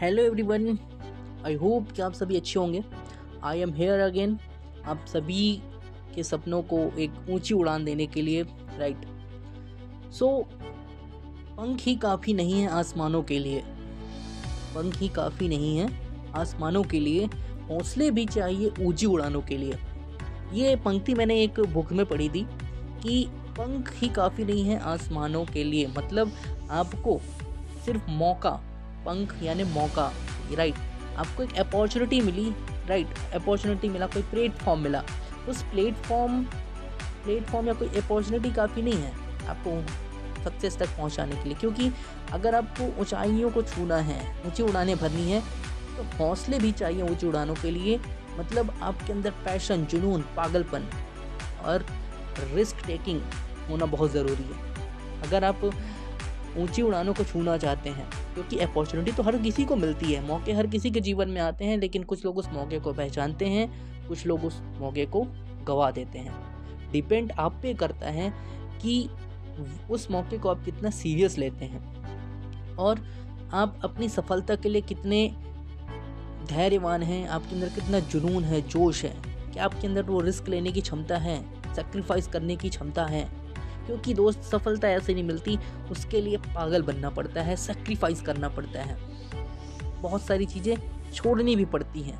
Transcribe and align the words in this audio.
Hello 0.00 0.22
everyone 0.22 0.78
I 1.46 1.54
hope 1.54 1.90
कि 1.92 2.02
आप 2.02 2.12
सभी 2.12 2.36
अच्छे 2.36 2.58
होंगे। 2.58 2.82
आई 3.44 3.60
एम 3.60 3.72
हेयर 3.74 4.00
अगेन 4.00 4.38
आप 4.86 5.04
सभी 5.08 5.62
के 6.14 6.22
सपनों 6.22 6.60
को 6.62 6.78
एक 6.98 7.14
ऊँची 7.30 7.54
उड़ान 7.54 7.84
देने 7.84 8.06
के 8.06 8.22
लिए 8.22 8.42
राइट 8.78 9.06
सो 10.12 10.28
पंख 11.56 11.80
ही 11.80 11.94
काफ़ी 11.96 12.34
नहीं 12.34 12.60
है 12.60 12.68
आसमानों 12.70 13.22
के 13.22 13.38
लिए। 13.38 13.62
पंख 14.74 14.98
ही 14.98 15.08
काफ़ी 15.08 15.48
नहीं 15.48 15.76
है 15.78 15.88
आसमानों 16.34 16.82
के 16.84 17.00
लिए। 17.00 17.26
हौसले 17.70 18.10
भी 18.10 18.26
चाहिए 18.26 18.70
ऊँची 18.80 19.06
उड़ानों 19.06 19.42
के 19.42 19.56
लिए। 19.56 19.78
ये 20.52 20.76
पंक्ति 20.76 21.14
मैंने 21.14 21.42
एक 21.42 21.60
बुक 21.72 21.92
में 21.92 22.06
पढ़ी 22.06 22.28
थी 22.28 22.46
कि 23.02 23.24
पंख 23.58 23.92
ही 23.96 24.08
काफ़ी 24.08 24.44
नहीं 24.44 24.64
है 24.64 24.78
आसमानों 24.86 25.44
के 25.44 25.64
लिए। 25.64 25.86
मतलब 25.98 26.32
आपको 26.70 27.20
सिर्फ़ 27.84 28.10
मौका 28.10 28.58
पंख 29.04 29.34
यानी 29.42 29.64
मौका 29.64 30.10
राइट 30.56 30.74
आपको 31.18 31.42
एक 31.42 31.54
अपॉर्चुनिटी 31.58 32.20
मिली 32.20 32.50
राइट 32.88 33.06
अपॉर्चुनिटी 33.34 33.88
मिला, 33.88 34.06
कोई 34.06 34.22
प्लेटफॉर्म 34.22 34.80
मिला। 34.80 35.02
उस 35.48 35.62
प्लेटफॉर्म 35.70 36.42
प्लेटफॉर्म 37.24 37.66
या 37.68 37.72
कोई 37.74 37.88
अपॉर्चुनिटी 37.98 38.50
काफ़ी 38.52 38.82
नहीं 38.82 38.94
है 38.94 39.46
आपको 39.48 39.80
सक्सेस 40.44 40.76
तक 40.78 40.88
पहुँचाने 40.88 41.36
के 41.36 41.48
लिए। 41.48 41.54
क्योंकि 41.54 41.90
अगर 42.32 42.54
आपको 42.54 42.84
ऊंचाइयों 43.00 43.50
को 43.50 43.62
छूना 43.64 43.96
है, 43.98 44.20
ऊँची 44.46 44.62
उड़ानें 44.62 44.96
भरनी 44.96 45.30
है 45.30 45.40
तो 45.96 46.02
हौसले 46.18 46.58
भी 46.58 46.72
चाहिए 46.72 47.02
ऊँची 47.02 47.26
उड़ानों 47.26 47.54
के 47.54 47.70
लिए। 47.70 47.98
मतलब 48.38 48.72
आपके 48.82 49.12
अंदर 49.12 49.30
पैशन 49.44 49.84
जुनून, 49.86 50.22
पागलपन 50.36 50.88
और 51.64 51.84
रिस्क 52.54 52.86
टेकिंग 52.86 53.20
होना 53.70 53.86
बहुत 53.86 54.12
ज़रूरी 54.12 54.44
है। 54.44 55.22
अगर 55.22 55.44
आप 55.44 55.64
ऊँची 56.58 56.82
उड़ानों 56.82 57.14
को 57.14 57.24
छूना 57.24 57.56
चाहते 57.58 57.90
हैं 57.90 58.08
क्योंकि 58.38 58.58
अपॉर्चुनिटी 58.58 59.12
तो 59.12 59.22
हर 59.22 59.38
किसी 59.38 59.64
को 59.64 59.76
मिलती 59.76 60.12
है। 60.12 60.26
मौके 60.26 60.52
हर 60.52 60.66
किसी 60.66 60.90
के 60.90 61.00
जीवन 61.00 61.28
में 61.28 61.40
आते 61.40 61.64
हैं, 61.64 61.78
लेकिन 61.78 62.02
कुछ 62.02 62.24
लोग 62.24 62.38
उस 62.38 62.48
मौके 62.48 62.78
को 62.78 62.92
पहचानते 62.92 63.46
हैं, 63.46 63.68
कुछ 64.08 64.26
लोग 64.26 64.44
उस 64.44 64.60
मौके 64.62 65.06
को 65.06 65.26
गवा 65.64 65.90
देते 65.90 66.18
हैं। 66.18 66.34
डिपेंड 66.92 67.32
आप 67.32 67.58
पे 67.62 67.74
करता 67.74 68.06
है 68.06 68.32
कि 68.82 69.08
उस 69.90 70.10
मौके 70.10 70.38
को 70.38 70.48
आप 70.48 70.64
कितना 70.64 70.90
सीरियस 70.90 71.38
लेते 71.38 71.64
हैं। 71.64 72.76
और 72.76 73.00
आप 73.52 73.80
अपनी 73.84 74.08
सफलता 74.08 74.54
के 74.54 74.68
लिए 74.68 74.80
कितने 74.80 75.28
धैर्यवान 76.48 77.02
हैं, 77.02 77.28
आपके 77.28 77.54
अंदर 77.54 77.68
कितना 77.68 77.98
जुनून 78.00 78.44
है, 78.44 78.68
जोश 78.68 79.04
है 79.04 79.16
कि 79.52 79.58
आपके 79.58 79.86
अंदर 79.86 80.02
वो 80.02 80.20
रिस्क 80.20 80.48
लेने 80.48 80.72
की 80.72 80.80
क्षमता 80.80 81.16
है 81.16 81.44
सेक्रीफाइस 81.74 82.26
करने 82.26 82.56
की 82.56 82.68
क्षमता 82.68 83.04
है। 83.04 83.37
क्योंकि 83.88 84.14
दोस्त 84.14 84.42
सफलता 84.44 84.88
ऐसे 84.90 85.14
नहीं 85.14 85.24
मिलती, 85.24 85.58
उसके 85.90 86.20
लिए 86.20 86.36
पागल 86.46 86.82
बनना 86.82 87.10
पड़ता 87.10 87.42
है 87.42 87.56
सेक्रीफाइस 87.56 88.20
करना 88.22 88.48
पड़ता 88.50 88.82
है। 88.82 88.96
बहुत 90.00 90.22
सारी 90.22 90.46
चीज़ें 90.46 90.76
छोड़नी 91.12 91.56
भी 91.56 91.64
पड़ती 91.66 92.02
हैं, 92.02 92.18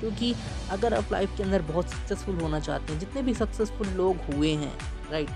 क्योंकि 0.00 0.34
अगर 0.70 0.94
आप 0.94 1.12
लाइफ 1.12 1.36
के 1.36 1.42
अंदर 1.42 1.62
बहुत 1.62 1.88
सक्सेसफुल 1.88 2.40
होना 2.40 2.60
चाहते 2.60 2.92
हैं, 2.92 3.00
जितने 3.00 3.22
भी 3.22 3.34
सक्सेसफुल 3.34 3.88
लोग 3.96 4.34
हुए 4.34 4.54
हैं 4.54 4.72
राइट 5.10 5.28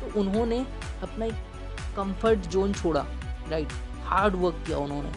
तो 0.00 0.20
उन्होंने 0.20 0.58
अपना 1.02 1.24
एक 1.24 1.34
कंफर्ट 1.96 2.46
जोन 2.48 2.72
छोड़ा 2.72 3.06
राइट 3.50 3.72
हार्ड 4.04 4.34
वर्क 4.34 4.62
किया 4.66 4.78
उन्होंने। 4.78 5.10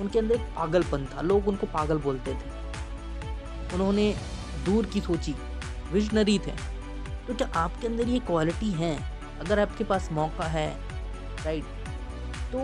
उनके 0.00 0.18
अंदर 0.18 0.34
एक 0.34 0.52
पागलपन 0.56 1.06
था, 1.06 1.20
लोग 1.22 1.48
उनको 1.48 1.66
पागल 1.68 1.98
बोलते 2.00 2.32
थे। 2.32 3.74
उन्होंने 3.74 4.14
दूर 4.64 4.86
की 4.86 5.00
सोची 5.00 5.34
विजनरी 5.92 6.38
थे। 6.38 6.52
तो 7.26 7.34
क्या 7.34 7.48
आपके 7.56 7.86
अंदर 7.86 8.08
ये 8.08 8.18
क्वालिटी 8.20 8.70
है? 8.72 8.96
अगर 9.40 9.58
आपके 9.58 9.84
पास 9.84 10.08
मौका 10.12 10.44
है 10.44 10.68
राइट 11.44 11.64
तो 12.52 12.60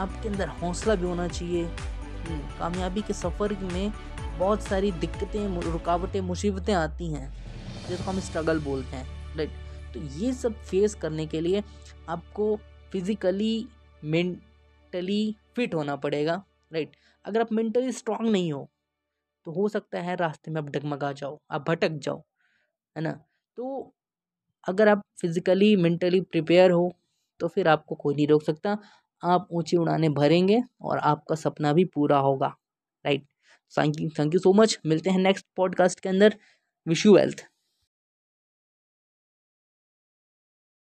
आपके 0.00 0.28
अंदर 0.28 0.48
हौसला 0.48 0.94
भी 0.94 1.06
होना 1.06 1.28
चाहिए। 1.28 1.64
हम्म, 1.64 2.38
कामयाबी 2.58 3.02
के 3.02 3.12
सफ़र 3.12 3.52
में 3.62 3.92
बहुत 4.38 4.62
सारी 4.62 4.92
दिक्कतें 4.92 5.60
रुकावटें 5.62 6.20
मुसीबतें 6.20 6.74
आती 6.74 7.12
हैं 7.12 7.28
जिसको 7.88 8.10
हम 8.10 8.20
स्ट्रगल 8.20 8.60
बोलते 8.60 8.96
हैं 8.96 9.36
राइट 9.36 9.50
तो 9.94 10.00
ये 10.00 10.32
सब 10.32 10.62
फेस 10.62 10.94
करने 10.94 11.26
के 11.26 11.40
लिए 11.40 11.62
आपको 12.08 12.56
फिज़िकली 12.92 13.68
मेंटली 14.04 15.36
फिट 15.56 15.74
होना 15.74 15.96
पड़ेगा 15.96 16.42
राइट 16.72 16.96
अगर 17.24 17.40
आप 17.40 17.52
मेंटली 17.52 17.92
स्ट्रांग 17.92 18.30
नहीं 18.30 18.52
हो 18.52 18.68
तो 19.46 19.52
हो 19.52 19.68
सकता 19.68 20.00
है 20.00 20.16
रास्ते 20.16 20.50
में 20.50 20.60
आप 20.62 20.68
डगमगा 20.68 21.12
जाओ 21.12 21.40
आप 21.50 21.68
भटक 21.68 21.90
जाओ 21.90 22.22
है 22.96 23.02
ना? 23.02 23.12
तो 23.56 23.94
अगर 24.70 24.88
आप 24.88 25.02
फिज़िकली 25.20 25.74
मेंटली 25.76 26.20
प्रिपेयर 26.22 26.70
हो 26.70 26.90
तो 27.40 27.48
फिर 27.48 27.68
आपको 27.68 27.94
कोई 27.94 28.14
नहीं 28.14 28.26
रोक 28.28 28.42
सकता। 28.44 28.76
आप 29.22 29.48
ऊँची 29.52 29.76
उड़ाने 29.76 30.08
भरेंगे 30.10 30.62
और 30.82 30.98
आपका 31.00 31.34
सपना 31.36 31.72
भी 31.72 31.84
पूरा 31.94 32.18
होगा। 32.20 32.54
Right 33.04 33.24
thank 33.74 34.00
you 34.00 34.08
thank 34.18 34.34
you 34.34 34.40
so 34.40 34.52
much 34.54 34.78
मिलते 34.86 35.10
हैं 35.10 35.18
नेक्स्ट 35.20 35.46
पॉडकास्ट 35.56 36.00
के 36.00 36.08
अंदर. 36.08 36.36
Wish 36.86 37.06
you 37.06 37.14
wealth 37.16 37.44